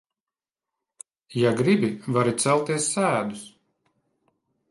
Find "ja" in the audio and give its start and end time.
1.41-1.51